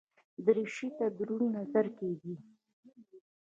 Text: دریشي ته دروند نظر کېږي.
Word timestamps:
دریشي 0.45 0.87
ته 0.97 1.05
دروند 1.17 1.49
نظر 1.57 1.85
کېږي. 1.97 2.35